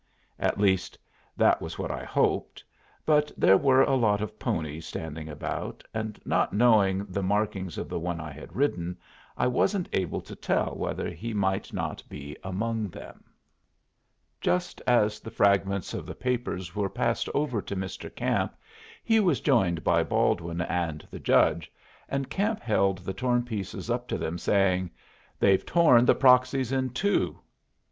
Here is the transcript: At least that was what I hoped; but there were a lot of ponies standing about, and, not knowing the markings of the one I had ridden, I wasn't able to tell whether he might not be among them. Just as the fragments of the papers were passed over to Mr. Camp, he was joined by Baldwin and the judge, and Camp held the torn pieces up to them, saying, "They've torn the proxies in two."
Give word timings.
At 0.39 0.57
least 0.59 0.97
that 1.37 1.61
was 1.61 1.77
what 1.77 1.91
I 1.91 2.03
hoped; 2.03 2.63
but 3.05 3.31
there 3.37 3.55
were 3.55 3.83
a 3.83 3.93
lot 3.95 4.19
of 4.19 4.39
ponies 4.39 4.87
standing 4.87 5.29
about, 5.29 5.83
and, 5.93 6.19
not 6.25 6.53
knowing 6.53 7.05
the 7.05 7.21
markings 7.21 7.77
of 7.77 7.87
the 7.87 7.99
one 7.99 8.19
I 8.19 8.31
had 8.31 8.55
ridden, 8.55 8.97
I 9.37 9.45
wasn't 9.45 9.87
able 9.93 10.19
to 10.21 10.35
tell 10.35 10.73
whether 10.75 11.07
he 11.11 11.35
might 11.35 11.71
not 11.71 12.01
be 12.09 12.35
among 12.43 12.89
them. 12.89 13.25
Just 14.39 14.81
as 14.87 15.19
the 15.19 15.29
fragments 15.29 15.93
of 15.93 16.07
the 16.07 16.15
papers 16.15 16.75
were 16.75 16.89
passed 16.89 17.29
over 17.35 17.61
to 17.61 17.75
Mr. 17.75 18.09
Camp, 18.15 18.55
he 19.03 19.19
was 19.19 19.39
joined 19.39 19.83
by 19.83 20.01
Baldwin 20.03 20.61
and 20.61 21.07
the 21.11 21.19
judge, 21.19 21.71
and 22.09 22.27
Camp 22.27 22.59
held 22.59 22.97
the 23.05 23.13
torn 23.13 23.43
pieces 23.43 23.87
up 23.87 24.07
to 24.07 24.17
them, 24.17 24.39
saying, 24.39 24.89
"They've 25.37 25.63
torn 25.63 26.05
the 26.05 26.15
proxies 26.15 26.71
in 26.71 26.89
two." 26.89 27.37